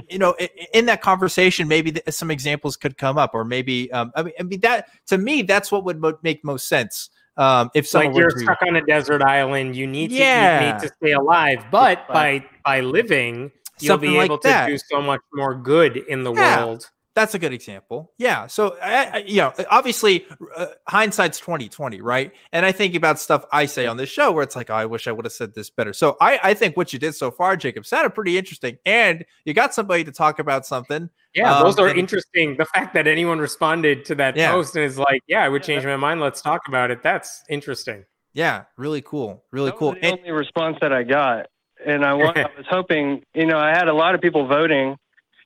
you 0.09 0.19
know 0.19 0.35
i- 0.39 0.51
i- 0.61 0.67
in 0.75 0.87
that 0.87 1.01
conversation 1.03 1.67
maybe 1.67 2.01
some 2.11 2.31
examples 2.31 2.77
could 2.77 2.97
come 2.97 3.19
up 3.19 3.31
or 3.35 3.45
maybe 3.45 3.91
um, 3.93 4.13
I, 4.15 4.23
mean, 4.23 4.35
I 4.39 4.43
mean 4.45 4.61
that 4.61 4.87
to 5.09 5.19
me 5.19 5.43
that's 5.43 5.73
what 5.73 5.85
would 5.85 6.01
make 6.23 6.45
most 6.45 6.69
sense 6.69 7.11
um, 7.37 7.71
if 7.75 7.89
someone 7.89 8.13
like 8.13 8.19
you're 8.19 8.27
were 8.27 8.33
to, 8.33 8.41
stuck 8.41 8.59
on 8.69 8.77
a 8.77 8.83
desert 8.85 9.23
island, 9.23 9.75
you 9.75 9.87
need 9.87 10.09
to 10.11 10.15
Yeah. 10.17 10.69
eat 10.69 10.75
meat 10.75 10.83
to 10.83 10.95
stay 11.03 11.13
alive. 11.13 11.65
But 11.71 12.07
But- 12.07 12.13
by 12.15 12.45
by 12.65 12.81
living, 12.81 13.51
you'll 13.81 13.95
Something 13.95 14.11
be 14.13 14.19
able 14.19 14.39
that. 14.43 14.67
to 14.67 14.73
do 14.73 14.79
so 14.91 15.01
much 15.01 15.23
more 15.33 15.55
good 15.55 15.97
in 15.97 16.23
the 16.23 16.35
Yeah. 16.35 16.65
world. 16.65 16.91
That's 17.14 17.35
a 17.35 17.38
good 17.38 17.52
example 17.52 18.12
yeah 18.19 18.47
so 18.47 18.76
I, 18.83 19.05
I, 19.05 19.17
you 19.26 19.38
know 19.38 19.52
obviously 19.71 20.26
uh, 20.57 20.67
hindsight's 20.88 21.40
2020 21.40 22.00
right 22.00 22.33
and 22.52 22.64
i 22.64 22.73
think 22.73 22.95
about 22.95 23.19
stuff 23.19 23.45
i 23.52 23.67
say 23.67 23.87
on 23.87 23.97
this 23.97 24.09
show 24.09 24.31
where 24.33 24.43
it's 24.45 24.55
like 24.57 24.71
oh, 24.71 24.75
i 24.75 24.85
wish 24.87 25.09
i 25.09 25.12
would 25.12 25.25
have 25.25 25.33
said 25.33 25.55
this 25.55 25.71
better 25.71 25.93
so 25.93 26.17
i 26.21 26.38
i 26.43 26.55
think 26.55 26.76
what 26.76 26.93
you 26.93 26.99
did 26.99 27.14
so 27.14 27.31
far 27.31 27.57
jacob 27.57 27.85
sounded 27.85 28.11
pretty 28.11 28.38
interesting 28.38 28.79
and 28.87 29.25
you 29.45 29.52
got 29.55 29.75
somebody 29.75 30.05
to 30.05 30.12
talk 30.12 30.38
about 30.38 30.64
something 30.67 31.11
Yeah, 31.35 31.55
Um, 31.57 31.62
those 31.64 31.79
are 31.79 31.88
and- 31.88 31.99
interesting. 31.99 32.57
The 32.57 32.64
fact 32.64 32.93
that 32.95 33.07
anyone 33.07 33.38
responded 33.38 34.05
to 34.07 34.14
that 34.17 34.37
Yeah. 34.37 34.50
post 34.50 34.75
and 34.75 34.85
is 34.85 34.99
like, 34.99 35.21
"Yeah, 35.29 35.45
I 35.45 35.49
would 35.49 35.62
Yeah, 35.62 35.67
change 35.75 35.85
my 35.87 35.95
mind. 35.97 36.21
Let's 36.21 36.43
talk 36.43 36.62
about 36.67 36.90
it." 36.90 37.02
That's 37.05 37.45
interesting. 37.49 38.05
yeah 38.35 38.64
really 38.76 39.00
cool 39.02 39.45
really 39.52 39.71
That 39.71 39.79
cool 39.79 39.90
was 39.93 39.99
the 40.00 40.07
And- 40.09 40.19
only 40.19 40.31
response 40.33 40.76
that 40.81 40.93
I 40.93 41.02
got, 41.05 41.47
and 41.87 42.05
I, 42.05 42.12
wa- 42.14 42.33
I 42.50 42.50
was 42.57 42.67
hoping, 42.69 43.23
you 43.35 43.47
know, 43.47 43.59
I 43.59 43.71
had 43.71 43.87
a 43.88 43.93
lot 43.95 44.14
of 44.17 44.21
people 44.21 44.47
voting, 44.47 44.97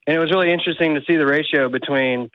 and 0.07 0.17
it 0.17 0.19
was 0.19 0.31
really 0.31 0.53
interesting 0.53 0.95
to 0.95 1.01
see 1.07 1.17
the 1.17 1.27
ratio 1.27 1.69
between, 1.69 2.31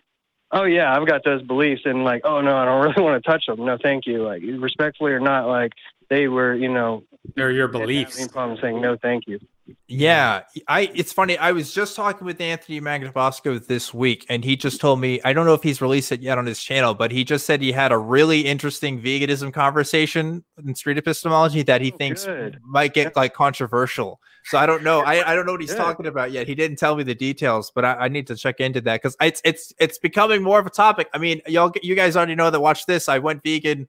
oh 0.51 0.63
yeah, 0.63 0.95
I've 0.95 1.07
got 1.07 1.23
those 1.23 1.41
beliefs, 1.43 1.81
and 1.85 2.03
like, 2.03 2.21
oh 2.23 2.41
no, 2.41 2.55
I 2.57 2.65
don't 2.65 2.81
really 2.89 3.01
want 3.03 3.23
to 3.23 3.29
touch 3.29 3.45
them. 3.47 3.63
No, 3.65 3.77
thank 3.81 4.05
you. 4.05 4.23
Like, 4.23 4.41
respectfully 4.43 5.11
or 5.11 5.19
not, 5.19 5.47
like 5.47 5.73
they 6.09 6.27
were, 6.27 6.55
you 6.55 6.69
know, 6.69 7.03
They're 7.35 7.51
your 7.51 7.67
beliefs. 7.67 8.19
Any 8.19 8.29
problem 8.29 8.57
saying 8.61 8.81
no, 8.81 8.97
thank 9.01 9.23
you. 9.27 9.39
Yeah, 9.87 10.41
I. 10.67 10.89
It's 10.95 11.13
funny. 11.13 11.37
I 11.37 11.51
was 11.51 11.71
just 11.71 11.95
talking 11.95 12.25
with 12.25 12.41
Anthony 12.41 12.81
Magnabosco 12.81 13.63
this 13.67 13.93
week, 13.93 14.25
and 14.27 14.43
he 14.43 14.55
just 14.55 14.81
told 14.81 14.99
me 14.99 15.21
I 15.23 15.31
don't 15.31 15.45
know 15.45 15.53
if 15.53 15.61
he's 15.61 15.79
released 15.79 16.11
it 16.11 16.21
yet 16.21 16.39
on 16.39 16.47
his 16.47 16.63
channel, 16.63 16.95
but 16.95 17.11
he 17.11 17.23
just 17.23 17.45
said 17.45 17.61
he 17.61 17.71
had 17.71 17.91
a 17.91 17.97
really 17.99 18.41
interesting 18.47 18.99
veganism 18.99 19.53
conversation 19.53 20.43
in 20.65 20.73
street 20.73 20.97
epistemology 20.97 21.61
that 21.63 21.81
he 21.81 21.91
Oh, 21.93 21.97
thinks 21.97 22.25
good. 22.25 22.57
might 22.65 22.95
get 22.95 23.15
like 23.15 23.35
controversial. 23.35 24.19
So 24.45 24.57
I 24.57 24.65
don't 24.65 24.83
know. 24.83 25.01
I, 25.01 25.31
I 25.31 25.35
don't 25.35 25.45
know 25.45 25.51
what 25.51 25.61
he's 25.61 25.71
Good. 25.71 25.77
talking 25.77 26.07
about 26.07 26.31
yet. 26.31 26.47
He 26.47 26.55
didn't 26.55 26.77
tell 26.77 26.95
me 26.95 27.03
the 27.03 27.15
details, 27.15 27.71
but 27.73 27.85
I, 27.85 27.93
I 27.93 28.07
need 28.07 28.27
to 28.27 28.35
check 28.35 28.59
into 28.59 28.81
that 28.81 29.01
because 29.01 29.15
it's 29.21 29.41
it's 29.43 29.73
it's 29.79 29.97
becoming 29.97 30.41
more 30.41 30.59
of 30.59 30.65
a 30.65 30.71
topic. 30.71 31.09
I 31.13 31.17
mean, 31.17 31.41
y'all 31.47 31.71
you 31.83 31.95
guys 31.95 32.15
already 32.15 32.35
know 32.35 32.49
that. 32.49 32.59
Watch 32.59 32.85
this. 32.85 33.09
I 33.09 33.19
went 33.19 33.43
vegan. 33.43 33.87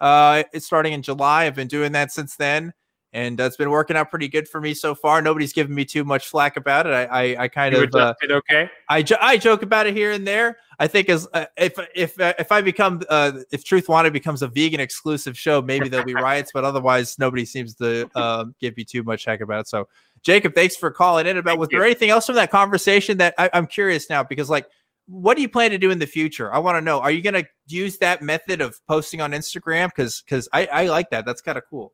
Uh, 0.00 0.44
it's 0.52 0.66
starting 0.66 0.92
in 0.92 1.02
July. 1.02 1.46
I've 1.46 1.54
been 1.54 1.68
doing 1.68 1.92
that 1.92 2.12
since 2.12 2.36
then 2.36 2.72
and 3.16 3.40
it's 3.40 3.56
been 3.56 3.70
working 3.70 3.96
out 3.96 4.10
pretty 4.10 4.28
good 4.28 4.46
for 4.46 4.60
me 4.60 4.74
so 4.74 4.94
far. 4.94 5.22
Nobody's 5.22 5.54
given 5.54 5.74
me 5.74 5.86
too 5.86 6.04
much 6.04 6.28
flack 6.28 6.58
about 6.58 6.86
it. 6.86 6.90
I 6.90 7.04
I, 7.04 7.44
I 7.44 7.48
kind 7.48 7.74
You 7.74 7.84
of 7.84 7.94
uh, 7.94 8.14
okay? 8.30 8.68
I 8.90 9.02
jo- 9.02 9.16
I 9.20 9.38
joke 9.38 9.62
about 9.62 9.86
it 9.86 9.96
here 9.96 10.12
and 10.12 10.26
there. 10.26 10.58
I 10.78 10.86
think 10.86 11.08
as 11.08 11.26
uh, 11.32 11.46
if 11.56 11.78
if 11.94 12.20
uh, 12.20 12.34
if 12.38 12.52
I 12.52 12.60
become 12.60 13.00
uh, 13.08 13.32
if 13.50 13.64
Truth 13.64 13.88
Wanted 13.88 14.12
becomes 14.12 14.42
a 14.42 14.48
vegan 14.48 14.80
exclusive 14.80 15.36
show, 15.38 15.62
maybe 15.62 15.88
there'll 15.88 16.04
be 16.04 16.14
riots, 16.28 16.50
but 16.52 16.64
otherwise 16.64 17.18
nobody 17.18 17.46
seems 17.46 17.74
to 17.76 18.08
um, 18.14 18.54
give 18.60 18.76
me 18.76 18.84
too 18.84 19.02
much 19.02 19.24
heck 19.24 19.40
about 19.40 19.60
it. 19.60 19.68
So 19.68 19.88
Jacob, 20.22 20.54
thanks 20.54 20.76
for 20.76 20.90
calling 20.90 21.26
in. 21.26 21.38
About 21.38 21.52
Thank 21.52 21.60
was 21.60 21.68
you. 21.72 21.78
there 21.78 21.86
anything 21.86 22.10
else 22.10 22.26
from 22.26 22.34
that 22.34 22.50
conversation 22.50 23.16
that 23.18 23.34
I, 23.38 23.48
I'm 23.52 23.66
curious 23.66 24.10
now 24.10 24.22
because 24.22 24.50
like. 24.50 24.66
What 25.08 25.36
do 25.36 25.42
you 25.42 25.48
plan 25.48 25.70
to 25.70 25.78
do 25.78 25.92
in 25.92 26.00
the 26.00 26.06
future? 26.06 26.52
I 26.52 26.58
want 26.58 26.78
to 26.78 26.80
know. 26.80 26.98
Are 26.98 27.12
you 27.12 27.22
going 27.22 27.34
to 27.34 27.46
use 27.68 27.96
that 27.98 28.22
method 28.22 28.60
of 28.60 28.84
posting 28.88 29.20
on 29.20 29.30
Instagram? 29.30 29.86
Because 29.86 30.20
because 30.20 30.48
I, 30.52 30.66
I 30.66 30.86
like 30.88 31.10
that. 31.10 31.24
That's 31.24 31.40
kind 31.40 31.56
of 31.56 31.62
cool. 31.70 31.92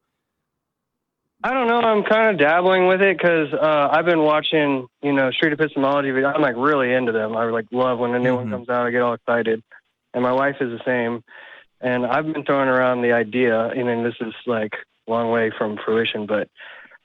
I 1.44 1.52
don't 1.54 1.66
know. 1.66 1.80
I'm 1.80 2.04
kind 2.04 2.30
of 2.30 2.38
dabbling 2.38 2.86
with 2.86 3.02
it 3.02 3.16
because 3.18 3.52
uh, 3.52 3.88
I've 3.90 4.04
been 4.04 4.20
watching, 4.22 4.86
you 5.02 5.12
know, 5.12 5.30
street 5.32 5.52
epistemology. 5.52 6.10
I'm 6.24 6.40
like 6.40 6.54
really 6.56 6.92
into 6.92 7.10
them. 7.12 7.36
I 7.36 7.44
like 7.46 7.66
love 7.72 7.98
when 7.98 8.14
a 8.14 8.18
new 8.18 8.32
Mhm. 8.32 8.36
one 8.36 8.50
comes 8.50 8.68
out. 8.68 8.86
I 8.86 8.90
get 8.90 9.02
all 9.02 9.14
excited, 9.14 9.62
and 10.14 10.22
my 10.22 10.32
wife 10.32 10.56
is 10.60 10.70
the 10.70 10.84
same. 10.84 11.24
And 11.80 12.06
I've 12.06 12.32
been 12.32 12.44
throwing 12.44 12.68
around 12.68 13.02
the 13.02 13.12
idea, 13.12 13.66
and 13.66 13.88
then 13.88 14.04
this 14.04 14.14
is 14.20 14.32
like 14.46 14.74
a 15.08 15.10
long 15.10 15.30
way 15.32 15.50
from 15.50 15.78
fruition, 15.84 16.26
but 16.26 16.48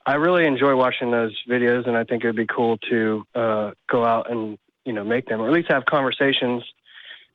I 0.06 0.14
really 0.14 0.46
enjoy 0.46 0.74
watching 0.76 1.10
those 1.10 1.36
videos, 1.48 1.86
and 1.88 1.96
I 1.96 2.04
think 2.04 2.22
it 2.22 2.28
would 2.28 2.36
be 2.36 2.46
cool 2.46 2.78
to 2.88 3.26
uh, 3.34 3.70
go 3.90 4.04
out 4.04 4.30
and 4.30 4.56
you 4.84 4.92
know 4.92 5.02
make 5.04 5.26
them, 5.26 5.40
or 5.40 5.48
at 5.48 5.52
least 5.52 5.68
have 5.70 5.84
conversations. 5.84 6.62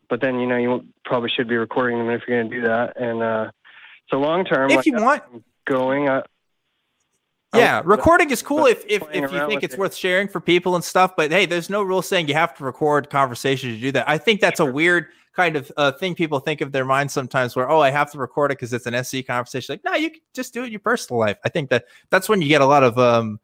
But 0.10 0.22
then 0.22 0.40
you 0.40 0.48
know 0.48 0.58
you 0.58 0.86
probably 1.04 1.30
should 1.30 1.48
be 1.50 1.58
recording 1.58 1.98
them 1.98 2.10
if 2.10 2.22
you're 2.28 2.40
going 2.40 2.50
to 2.50 2.56
do 2.62 2.68
that. 2.68 2.96
And 2.96 3.22
uh, 3.22 3.52
so 4.10 4.20
long 4.20 4.46
term, 4.46 4.70
If 4.72 4.78
like, 4.78 4.86
you 4.86 4.94
want, 4.94 5.24
going, 5.66 6.08
I, 6.10 6.20
I 6.20 6.24
Yeah, 7.54 7.82
recording 7.86 8.32
is 8.32 8.42
cool 8.42 8.66
if 8.66 8.84
if, 8.88 9.04
if 9.14 9.32
you 9.32 9.48
think 9.48 9.64
it's 9.64 9.74
it. 9.74 9.80
worth 9.80 9.96
sharing 9.96 10.28
for 10.28 10.40
people 10.40 10.76
and 10.76 10.84
stuff. 10.84 11.16
But 11.16 11.32
hey, 11.32 11.46
there's 11.46 11.70
no 11.70 11.84
rule 11.84 12.02
saying 12.02 12.28
you 12.28 12.34
have 12.34 12.56
to 12.58 12.64
record 12.64 13.10
conversations 13.10 13.76
to 13.76 13.82
do 13.82 13.92
that. 13.92 14.10
I 14.10 14.18
think 14.18 14.42
that's 14.42 14.60
a 14.60 14.66
weird 14.66 15.08
kind 15.36 15.56
of 15.56 15.72
uh, 15.78 15.92
thing 15.92 16.16
people 16.16 16.40
think 16.40 16.62
of 16.62 16.72
their 16.72 16.86
minds 16.86 17.14
sometimes. 17.14 17.56
Where 17.56 17.70
oh, 17.70 17.80
I 17.80 17.92
have 17.92 18.12
to 18.14 18.18
record 18.18 18.52
it 18.52 18.58
because 18.58 18.74
it's 18.74 18.86
an 18.86 18.96
SE 18.96 19.22
conversation. 19.24 19.74
Like 19.74 19.84
no, 19.84 19.94
you 19.94 20.10
can 20.12 20.22
just 20.34 20.54
do 20.54 20.64
it 20.64 20.68
in 20.68 20.72
your 20.72 20.80
personal 20.80 21.20
life. 21.20 21.38
I 21.46 21.50
think 21.50 21.70
that 21.70 21.86
that's 22.10 22.28
when 22.28 22.42
you 22.42 22.48
get 22.48 22.62
a 22.62 22.66
lot 22.66 22.84
of 22.84 22.98
um, 22.98 23.40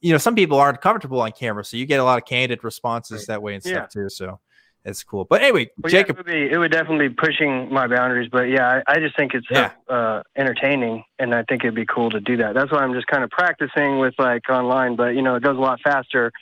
you 0.00 0.12
know, 0.12 0.18
some 0.18 0.34
people 0.34 0.58
aren't 0.58 0.80
comfortable 0.80 1.20
on 1.20 1.32
camera, 1.32 1.64
so 1.64 1.76
you 1.76 1.86
get 1.86 2.00
a 2.00 2.04
lot 2.04 2.18
of 2.18 2.26
candid 2.26 2.62
responses 2.64 3.26
that 3.26 3.42
way 3.42 3.54
and 3.54 3.64
Yeah. 3.64 3.72
stuff 3.72 3.88
too. 3.90 4.08
So 4.08 4.40
it's 4.84 5.02
cool. 5.02 5.24
But 5.24 5.42
anyway, 5.42 5.70
Well, 5.82 5.92
yeah, 5.92 6.00
Jacob, 6.00 6.16
it 6.16 6.26
would 6.26 6.26
be 6.32 6.50
it 6.52 6.58
would 6.58 6.72
definitely 6.72 7.08
be 7.08 7.14
pushing 7.14 7.72
my 7.72 7.86
boundaries, 7.86 8.28
but 8.30 8.48
yeah, 8.48 8.82
I, 8.86 8.94
I 8.94 9.00
just 9.00 9.16
think 9.16 9.34
it's 9.34 9.46
Yeah. 9.50 9.70
uh, 9.88 10.22
entertaining, 10.36 11.04
and 11.18 11.34
I 11.34 11.42
think 11.44 11.64
it'd 11.64 11.74
be 11.74 11.86
cool 11.86 12.10
to 12.10 12.20
do 12.20 12.36
that. 12.38 12.54
That's 12.54 12.70
why 12.70 12.78
I'm 12.78 12.92
just 12.92 13.06
kind 13.06 13.24
of 13.24 13.30
practicing 13.30 13.98
with 13.98 14.14
like 14.18 14.48
online, 14.50 14.96
but 14.96 15.14
you 15.14 15.22
know, 15.22 15.34
it 15.36 15.42
goes 15.42 15.56
a 15.56 15.60
lot 15.60 15.80
faster 15.82 16.32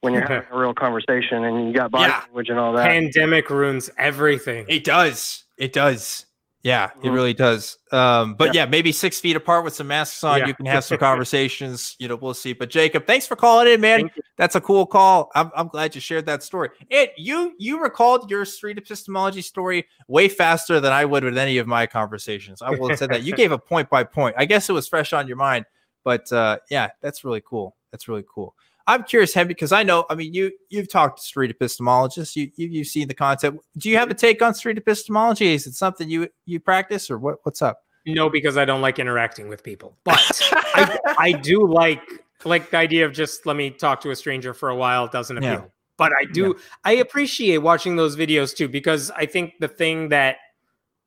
when 0.00 0.12
you're 0.14 0.22
having 0.26 0.42
a 0.50 0.58
real 0.58 0.74
conversation 0.74 1.44
and 1.44 1.68
you 1.68 1.72
got 1.74 1.92
body 1.92 2.10
Yeah. 2.10 2.20
language 2.24 2.48
and 2.48 2.58
all 2.58 2.72
that. 2.72 2.86
Pandemic 2.88 3.48
ruins 3.50 3.88
everything. 3.96 4.66
It 4.68 4.82
does. 4.82 5.44
It 5.56 5.72
does. 5.72 6.26
Yeah, 6.64 6.90
it 7.02 7.08
Mhm. 7.08 7.14
really 7.14 7.34
does. 7.34 7.76
Um, 7.90 8.34
but 8.34 8.54
yeah. 8.54 8.66
maybe 8.66 8.92
six 8.92 9.18
feet 9.18 9.34
apart 9.34 9.64
with 9.64 9.74
some 9.74 9.88
masks 9.88 10.22
on, 10.22 10.38
Yeah. 10.38 10.46
you 10.46 10.54
can 10.54 10.66
have 10.66 10.84
some 10.84 10.96
conversations. 11.32 11.96
You 11.98 12.06
know, 12.06 12.14
we'll 12.14 12.34
see. 12.34 12.52
But 12.52 12.70
Jacob, 12.70 13.04
thanks 13.04 13.26
for 13.26 13.34
calling 13.34 13.66
in, 13.66 13.80
man. 13.80 14.10
That's 14.36 14.54
a 14.54 14.60
cool 14.60 14.86
call. 14.86 15.30
I'm, 15.34 15.50
I'm 15.56 15.66
glad 15.66 15.94
you 15.96 16.00
shared 16.00 16.24
that 16.26 16.42
story. 16.44 16.68
And 16.90 17.08
you 17.16 17.54
you 17.58 17.82
recalled 17.82 18.30
your 18.30 18.44
street 18.44 18.78
epistemology 18.78 19.42
story 19.42 19.86
way 20.06 20.28
faster 20.28 20.78
than 20.78 20.92
I 20.92 21.04
would 21.04 21.24
with 21.24 21.36
any 21.36 21.58
of 21.58 21.66
my 21.66 21.84
conversations. 21.86 22.62
I 22.62 22.70
will 22.70 22.88
have 22.90 22.98
said 22.98 23.10
that. 23.10 23.22
You 23.24 23.34
gave 23.34 23.50
a 23.50 23.58
point 23.72 23.90
by 23.90 24.04
point. 24.04 24.36
I 24.38 24.44
guess 24.44 24.68
it 24.70 24.72
was 24.72 24.86
fresh 24.86 25.12
on 25.12 25.26
your 25.26 25.36
mind. 25.36 25.64
But 26.04 26.32
uh, 26.32 26.58
yeah, 26.70 26.90
that's 27.00 27.24
really 27.24 27.42
cool. 27.44 27.76
That's 27.90 28.06
really 28.06 28.24
cool. 28.32 28.54
I'm 28.86 29.04
curious, 29.04 29.34
Hemant, 29.34 29.48
because 29.48 29.72
I 29.72 29.82
know, 29.82 30.04
I 30.10 30.14
mean, 30.14 30.34
you 30.34 30.52
you've 30.68 30.90
talked 30.90 31.18
to 31.18 31.24
street 31.24 31.56
epistemologists, 31.56 32.36
you, 32.36 32.50
you 32.56 32.68
you've 32.68 32.88
seen 32.88 33.08
the 33.08 33.14
concept. 33.14 33.58
Do 33.76 33.88
you 33.88 33.96
have 33.96 34.10
a 34.10 34.14
take 34.14 34.42
on 34.42 34.54
street 34.54 34.78
epistemology? 34.78 35.54
Is 35.54 35.66
it 35.66 35.74
something 35.74 36.08
you 36.08 36.28
you 36.46 36.60
practice, 36.60 37.10
or 37.10 37.18
what? 37.18 37.36
What's 37.42 37.62
up? 37.62 37.78
No, 38.06 38.28
because 38.28 38.56
I 38.56 38.64
don't 38.64 38.80
like 38.80 38.98
interacting 38.98 39.48
with 39.48 39.62
people. 39.62 39.96
But 40.04 40.40
I, 40.74 40.98
I 41.18 41.32
do 41.32 41.66
like 41.66 42.02
like 42.44 42.70
the 42.70 42.76
idea 42.76 43.06
of 43.06 43.12
just 43.12 43.46
let 43.46 43.56
me 43.56 43.70
talk 43.70 44.00
to 44.02 44.10
a 44.10 44.16
stranger 44.16 44.54
for 44.54 44.68
a 44.68 44.76
while 44.76 45.06
doesn't 45.06 45.38
appeal. 45.38 45.50
Yeah. 45.50 45.64
But 45.96 46.12
I 46.18 46.24
do 46.24 46.56
I 46.84 46.92
appreciate 46.92 47.58
watching 47.58 47.96
those 47.96 48.16
videos 48.16 48.56
too 48.56 48.68
because 48.68 49.10
I 49.12 49.26
think 49.26 49.54
the 49.60 49.68
thing 49.68 50.08
that 50.08 50.36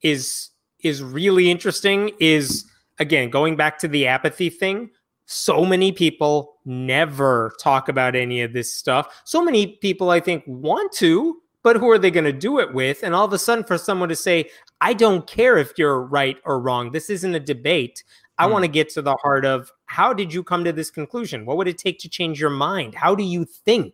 is 0.02 0.50
is 0.80 1.04
really 1.04 1.50
interesting 1.52 2.12
is 2.20 2.66
again 3.00 3.30
going 3.30 3.56
back 3.56 3.80
to 3.80 3.88
the 3.88 4.08
apathy 4.08 4.50
thing. 4.50 4.92
So 5.26 5.66
many 5.66 5.92
people 5.92 6.55
never 6.66 7.54
talk 7.60 7.90
about 7.90 8.16
any 8.16 8.42
of 8.42 8.54
this 8.54 8.74
stuff. 8.74 9.22
So 9.24 9.44
many 9.44 9.78
people 9.78 10.10
I 10.10 10.20
think 10.20 10.44
want 10.48 10.92
to, 10.94 11.42
but 11.64 11.78
who 11.78 11.90
are 11.90 11.98
they 11.98 12.12
going 12.12 12.26
to 12.26 12.34
do 12.34 12.60
it 12.60 12.74
with? 12.74 13.04
And 13.04 13.16
all 13.16 13.26
of 13.26 13.34
a 13.34 13.40
sudden 13.40 13.64
for 13.64 13.78
someone 13.78 14.10
to 14.10 14.16
say, 14.16 14.50
I 14.82 14.94
don't 14.94 15.26
care 15.28 15.58
if 15.58 15.74
you're 15.78 16.02
right 16.02 16.38
or 16.46 16.60
wrong. 16.60 16.92
This 16.92 17.10
isn't 17.10 17.36
a 17.36 17.40
debate. 17.40 18.04
I 18.38 18.46
Hmm. 18.46 18.52
want 18.52 18.64
to 18.66 18.68
get 18.68 18.90
to 18.90 19.02
the 19.02 19.16
heart 19.24 19.46
of 19.46 19.72
how 19.86 20.14
did 20.14 20.34
you 20.34 20.44
come 20.44 20.64
to 20.64 20.74
this 20.74 20.92
conclusion? 20.92 21.46
What 21.46 21.58
would 21.58 21.68
it 21.68 21.78
take 21.78 22.00
to 22.00 22.10
change 22.10 22.40
your 22.40 22.50
mind? 22.50 22.96
How 22.96 23.16
do 23.16 23.24
you 23.24 23.46
think? 23.46 23.94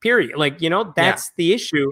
Period. 0.00 0.36
Like, 0.36 0.60
you 0.60 0.70
know, 0.70 0.92
that's 0.96 1.32
the 1.36 1.52
issue. 1.52 1.90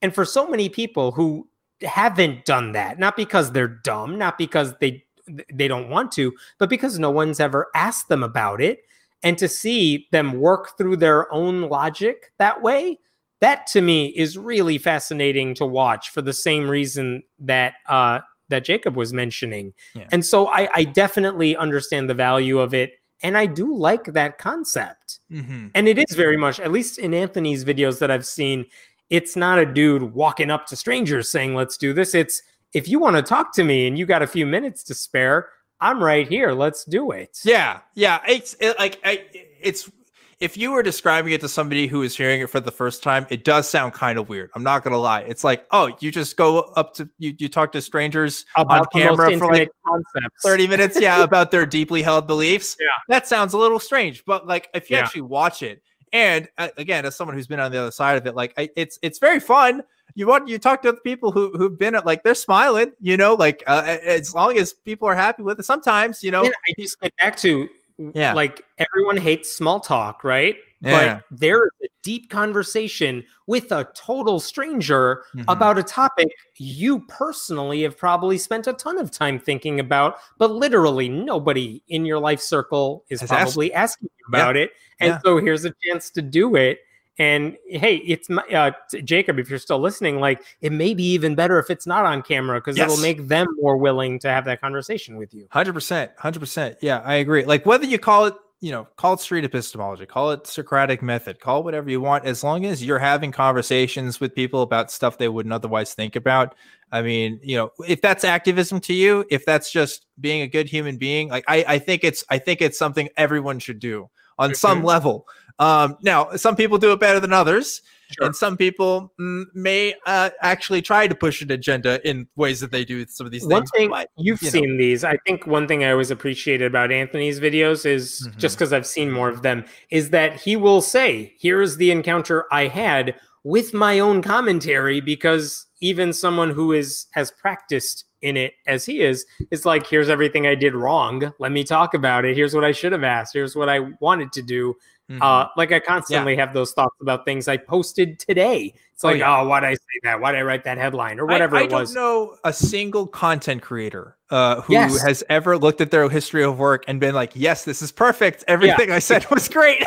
And 0.00 0.14
for 0.14 0.24
so 0.24 0.48
many 0.48 0.68
people 0.68 1.12
who 1.12 1.48
haven't 1.82 2.44
done 2.44 2.72
that, 2.72 2.98
not 2.98 3.16
because 3.16 3.52
they're 3.52 3.68
dumb, 3.68 4.18
not 4.18 4.36
because 4.38 4.74
they 4.80 5.04
they 5.52 5.68
don't 5.68 5.88
want 5.88 6.10
to, 6.12 6.32
but 6.58 6.68
because 6.68 6.98
no 6.98 7.10
one's 7.10 7.38
ever 7.38 7.68
asked 7.76 8.08
them 8.08 8.24
about 8.24 8.60
it 8.60 8.80
and 9.22 9.38
to 9.38 9.48
see 9.48 10.08
them 10.12 10.40
work 10.40 10.76
through 10.76 10.96
their 10.96 11.32
own 11.32 11.62
logic 11.62 12.32
that 12.38 12.62
way, 12.62 12.98
that 13.40 13.66
to 13.68 13.80
me 13.80 14.06
is 14.08 14.38
really 14.38 14.78
fascinating 14.78 15.54
to 15.54 15.66
watch 15.66 16.10
for 16.10 16.22
the 16.22 16.32
same 16.32 16.68
reason 16.68 17.22
that 17.38 17.74
uh 17.88 18.20
that 18.48 18.64
Jacob 18.64 18.96
was 18.96 19.12
mentioning. 19.12 19.72
Yeah. 19.94 20.06
And 20.12 20.24
so 20.24 20.48
I, 20.48 20.68
I 20.74 20.84
definitely 20.84 21.56
understand 21.56 22.10
the 22.10 22.14
value 22.14 22.58
of 22.58 22.74
it. 22.74 22.92
And 23.22 23.38
I 23.38 23.46
do 23.46 23.74
like 23.74 24.12
that 24.12 24.36
concept. 24.36 25.20
Mm-hmm. 25.30 25.68
And 25.74 25.88
it 25.88 25.98
is 25.98 26.14
very 26.14 26.36
much, 26.36 26.60
at 26.60 26.70
least 26.70 26.98
in 26.98 27.14
Anthony's 27.14 27.64
videos 27.64 27.98
that 28.00 28.10
I've 28.10 28.26
seen, 28.26 28.66
it's 29.08 29.36
not 29.36 29.58
a 29.58 29.64
dude 29.64 30.02
walking 30.02 30.50
up 30.50 30.66
to 30.66 30.76
strangers 30.76 31.30
saying, 31.30 31.54
let's 31.54 31.76
do 31.76 31.92
this. 31.92 32.14
It's 32.14 32.42
if 32.74 32.88
you 32.88 32.98
want 32.98 33.16
to 33.16 33.22
talk 33.22 33.54
to 33.54 33.64
me 33.64 33.86
and 33.86 33.98
you 33.98 34.06
got 34.06 34.22
a 34.22 34.26
few 34.26 34.44
minutes 34.44 34.82
to 34.84 34.94
spare, 34.94 35.48
I'm 35.82 36.02
right 36.02 36.26
here. 36.28 36.52
Let's 36.52 36.84
do 36.84 37.10
it. 37.10 37.38
Yeah, 37.44 37.80
yeah. 37.94 38.20
It's 38.26 38.54
it, 38.60 38.78
like 38.78 39.00
I, 39.04 39.24
it's 39.60 39.90
if 40.38 40.56
you 40.56 40.72
were 40.72 40.82
describing 40.82 41.32
it 41.32 41.40
to 41.40 41.48
somebody 41.48 41.86
who 41.86 42.02
is 42.02 42.16
hearing 42.16 42.40
it 42.40 42.50
for 42.50 42.60
the 42.60 42.72
first 42.72 43.02
time, 43.02 43.26
it 43.30 43.44
does 43.44 43.68
sound 43.68 43.92
kind 43.92 44.18
of 44.18 44.28
weird. 44.28 44.50
I'm 44.54 44.62
not 44.62 44.82
gonna 44.84 44.98
lie. 44.98 45.20
It's 45.20 45.44
like, 45.44 45.66
oh, 45.72 45.90
you 46.00 46.10
just 46.10 46.36
go 46.36 46.60
up 46.76 46.94
to 46.94 47.08
you, 47.18 47.34
you 47.38 47.48
talk 47.48 47.72
to 47.72 47.82
strangers 47.82 48.44
About 48.56 48.88
most 48.94 49.04
camera 49.04 49.36
for, 49.38 49.52
like, 49.52 49.70
concepts. 49.86 50.42
30 50.42 50.66
minutes, 50.68 51.00
yeah, 51.00 51.22
about 51.22 51.50
their 51.50 51.66
deeply 51.66 52.02
held 52.02 52.26
beliefs. 52.26 52.76
Yeah. 52.80 52.86
That 53.08 53.26
sounds 53.28 53.52
a 53.52 53.58
little 53.58 53.78
strange, 53.78 54.24
but 54.24 54.46
like 54.46 54.68
if 54.74 54.88
you 54.90 54.96
Yeah. 54.96 55.02
actually 55.04 55.22
watch 55.22 55.62
it, 55.62 55.82
and 56.12 56.48
uh, 56.58 56.68
again, 56.76 57.04
as 57.06 57.16
someone 57.16 57.36
who's 57.36 57.46
been 57.46 57.60
on 57.60 57.72
the 57.72 57.78
other 57.80 57.90
side 57.90 58.16
of 58.18 58.26
it, 58.26 58.34
like 58.34 58.52
I, 58.56 58.68
it's 58.76 58.98
it's 59.02 59.18
very 59.18 59.40
fun. 59.40 59.82
You 60.14 60.26
want 60.26 60.48
you 60.48 60.58
talk 60.58 60.82
to 60.82 60.90
other 60.90 61.00
people 61.02 61.32
who 61.32 61.50
who've 61.56 61.78
been 61.78 61.94
at 61.94 62.04
like 62.04 62.22
they're 62.22 62.34
smiling, 62.34 62.92
you 63.00 63.16
know, 63.16 63.34
like 63.34 63.62
uh, 63.66 63.82
as 64.04 64.34
long 64.34 64.58
as 64.58 64.72
people 64.74 65.08
are 65.08 65.14
happy 65.14 65.42
with 65.42 65.58
it. 65.58 65.64
Sometimes, 65.64 66.22
you 66.22 66.30
know, 66.30 66.44
And 66.44 66.54
I 66.68 66.74
just 66.78 67.00
get 67.00 67.16
back 67.16 67.36
to 67.38 67.68
Yeah. 68.14 68.34
like 68.34 68.62
everyone 68.78 69.16
hates 69.16 69.50
small 69.50 69.80
talk, 69.80 70.22
right? 70.24 70.56
Yeah. 70.82 71.20
But 71.30 71.38
there 71.38 71.64
is 71.66 71.70
a 71.84 71.88
deep 72.02 72.28
conversation 72.28 73.24
with 73.46 73.70
a 73.70 73.88
total 73.94 74.40
stranger 74.40 75.22
Mhm. 75.34 75.44
about 75.48 75.78
a 75.78 75.82
topic 75.82 76.28
you 76.56 77.00
personally 77.06 77.82
have 77.82 77.96
probably 77.96 78.36
spent 78.36 78.66
a 78.66 78.72
ton 78.72 78.98
of 78.98 79.10
time 79.10 79.38
thinking 79.38 79.78
about, 79.80 80.16
but 80.38 80.50
literally 80.50 81.08
nobody 81.08 81.82
in 81.88 82.04
your 82.04 82.18
life 82.18 82.40
circle 82.40 83.04
is 83.08 83.20
Has 83.20 83.30
asked- 83.30 83.42
probably 83.54 83.72
asking 83.72 84.10
you 84.12 84.24
Yeah. 84.32 84.40
about 84.40 84.56
it. 84.56 84.72
And 85.00 85.08
Yeah. 85.10 85.18
so 85.24 85.38
here's 85.38 85.64
a 85.64 85.72
chance 85.84 86.10
to 86.10 86.22
do 86.22 86.56
it. 86.56 86.80
And 87.18 87.56
hey, 87.68 87.96
it's 87.96 88.30
my, 88.30 88.42
uh, 88.44 88.70
Jacob. 89.04 89.38
If 89.38 89.50
you're 89.50 89.58
still 89.58 89.78
listening, 89.78 90.18
like 90.18 90.42
it 90.62 90.72
may 90.72 90.94
be 90.94 91.04
even 91.12 91.34
better 91.34 91.58
if 91.58 91.68
it's 91.68 91.86
not 91.86 92.06
on 92.06 92.22
camera 92.22 92.58
because 92.58 92.78
it'll 92.78 92.96
make 92.96 93.28
them 93.28 93.46
more 93.60 93.76
willing 93.76 94.18
to 94.20 94.28
have 94.28 94.46
that 94.46 94.62
conversation 94.62 95.16
with 95.18 95.34
you. 95.34 95.46
Hundred 95.50 95.74
percent, 95.74 96.10
hundred 96.16 96.40
percent. 96.40 96.78
Yeah, 96.80 97.02
I 97.04 97.16
agree. 97.16 97.44
Like 97.44 97.66
whether 97.66 97.84
you 97.84 97.98
call 97.98 98.24
it 98.26 98.34
you 98.62 98.70
know, 98.70 98.86
call 98.96 99.14
it 99.14 99.20
street 99.20 99.44
epistemology, 99.44 100.06
call 100.06 100.30
it 100.30 100.46
Socratic 100.46 101.02
method, 101.02 101.40
call 101.40 101.64
whatever 101.64 101.90
you 101.90 102.00
want, 102.00 102.24
as 102.24 102.44
long 102.44 102.64
as 102.64 102.82
you're 102.82 103.00
having 103.00 103.32
conversations 103.32 104.20
with 104.20 104.36
people 104.36 104.62
about 104.62 104.92
stuff 104.92 105.18
they 105.18 105.28
wouldn't 105.28 105.52
otherwise 105.52 105.94
think 105.94 106.14
about. 106.14 106.54
I 106.92 107.02
mean, 107.02 107.40
you 107.42 107.56
know, 107.56 107.70
if 107.88 108.00
that's 108.00 108.22
activism 108.22 108.78
to 108.82 108.94
you, 108.94 109.24
if 109.30 109.44
that's 109.44 109.72
just 109.72 110.06
being 110.20 110.42
a 110.42 110.46
good 110.46 110.68
human 110.68 110.96
being, 110.96 111.28
like 111.28 111.44
I, 111.48 111.64
I 111.66 111.78
think 111.80 112.04
it's 112.04 112.24
I 112.30 112.38
think 112.38 112.62
it's 112.62 112.78
something 112.78 113.08
everyone 113.16 113.58
should 113.58 113.80
do 113.80 114.08
on 114.38 114.50
mm-hmm. 114.50 114.54
some 114.54 114.84
level. 114.84 115.26
Um, 115.58 115.98
now, 116.00 116.36
some 116.36 116.54
people 116.54 116.78
do 116.78 116.92
it 116.92 117.00
better 117.00 117.18
than 117.18 117.32
others. 117.32 117.82
Sure. 118.12 118.26
And 118.26 118.36
some 118.36 118.56
people 118.56 119.12
mm, 119.20 119.44
may 119.54 119.94
uh, 120.06 120.30
actually 120.42 120.82
try 120.82 121.06
to 121.06 121.14
push 121.14 121.42
an 121.42 121.50
agenda 121.50 122.06
in 122.08 122.26
ways 122.36 122.60
that 122.60 122.70
they 122.70 122.84
do 122.84 123.06
some 123.06 123.26
of 123.26 123.32
these 123.32 123.44
one 123.44 123.62
things. 123.62 123.70
Thing, 123.70 123.90
but, 123.90 124.10
you've 124.16 124.42
you 124.42 124.50
seen 124.50 124.76
know. 124.76 124.78
these. 124.78 125.04
I 125.04 125.16
think 125.26 125.46
one 125.46 125.66
thing 125.66 125.84
I 125.84 125.90
always 125.90 126.10
appreciated 126.10 126.66
about 126.66 126.92
Anthony's 126.92 127.40
videos 127.40 127.86
is 127.86 128.26
mm-hmm. 128.28 128.38
just 128.38 128.56
because 128.56 128.72
I've 128.72 128.86
seen 128.86 129.10
more 129.10 129.28
of 129.28 129.42
them, 129.42 129.64
is 129.90 130.10
that 130.10 130.40
he 130.40 130.56
will 130.56 130.80
say, 130.80 131.34
Here's 131.38 131.76
the 131.76 131.90
encounter 131.90 132.46
I 132.52 132.68
had 132.68 133.14
with 133.44 133.74
my 133.74 133.98
own 133.98 134.22
commentary, 134.22 135.00
because 135.00 135.66
even 135.82 136.12
someone 136.12 136.50
who 136.50 136.72
is 136.72 137.06
has 137.12 137.30
practiced 137.30 138.06
in 138.22 138.36
it 138.36 138.54
as 138.66 138.86
he 138.86 139.02
is 139.02 139.26
it's 139.50 139.66
like 139.66 139.86
here's 139.86 140.08
everything 140.08 140.46
i 140.46 140.54
did 140.54 140.74
wrong 140.74 141.32
let 141.40 141.52
me 141.52 141.64
talk 141.64 141.92
about 141.92 142.24
it 142.24 142.36
here's 142.36 142.54
what 142.54 142.64
i 142.64 142.72
should 142.72 142.92
have 142.92 143.02
asked 143.02 143.34
here's 143.34 143.56
what 143.56 143.68
i 143.68 143.80
wanted 144.00 144.32
to 144.32 144.40
do 144.40 144.74
Mm-hmm. 145.10 145.20
Uh, 145.20 145.46
like 145.56 145.72
I 145.72 145.80
constantly 145.80 146.34
yeah. 146.34 146.40
have 146.40 146.54
those 146.54 146.72
thoughts 146.72 146.96
about 147.00 147.24
things 147.24 147.48
I 147.48 147.56
posted 147.56 148.18
today. 148.18 148.72
It's 148.94 149.04
oh, 149.04 149.08
like, 149.08 149.16
oh, 149.16 149.18
yeah. 149.18 149.40
oh 149.40 149.48
why 149.48 149.60
did 149.60 149.66
I 149.66 149.74
say 149.74 150.00
that? 150.04 150.20
Why 150.20 150.32
did 150.32 150.38
I 150.38 150.42
write 150.42 150.64
that 150.64 150.78
headline 150.78 151.18
or 151.18 151.26
whatever 151.26 151.56
I, 151.56 151.60
I 151.60 151.62
it 151.64 151.72
was? 151.72 151.90
I 151.90 152.00
don't 152.00 152.02
know 152.02 152.36
a 152.44 152.52
single 152.52 153.06
content 153.06 153.62
creator 153.62 154.16
uh, 154.30 154.62
who 154.62 154.72
yes. 154.72 155.02
has 155.02 155.24
ever 155.28 155.58
looked 155.58 155.80
at 155.80 155.90
their 155.90 156.08
history 156.08 156.44
of 156.44 156.58
work 156.58 156.84
and 156.88 157.00
been 157.00 157.14
like, 157.14 157.32
yes, 157.34 157.64
this 157.64 157.82
is 157.82 157.92
perfect. 157.92 158.44
Everything 158.48 158.88
yeah. 158.88 158.96
I 158.96 158.98
said 159.00 159.28
was 159.30 159.48
great. 159.48 159.82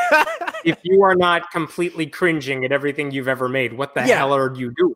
if 0.66 0.78
you 0.84 1.02
are 1.04 1.16
not 1.16 1.50
completely 1.52 2.06
cringing 2.06 2.66
at 2.66 2.72
everything 2.72 3.12
you've 3.12 3.28
ever 3.28 3.48
made, 3.48 3.74
what 3.74 3.96
the 3.96 4.02
hell 4.04 4.34
are 4.36 4.54
you 4.54 4.74
doing? 4.78 4.96